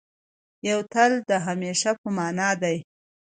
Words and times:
یو 0.69 0.79
تل 0.93 1.11
د 1.29 1.31
همېشه 1.47 1.91
په 2.01 2.07
مانا 2.17 2.49
دی. 2.61 2.77